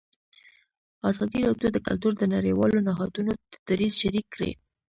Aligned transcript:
ازادي 1.09 1.39
راډیو 1.47 1.69
د 1.73 1.77
کلتور 1.87 2.13
د 2.17 2.23
نړیوالو 2.35 2.77
نهادونو 2.87 3.31
دریځ 3.67 3.93
شریک 4.01 4.25
کړی. 4.35 4.51